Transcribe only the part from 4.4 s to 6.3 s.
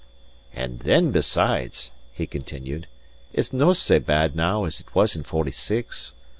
as it was in forty six.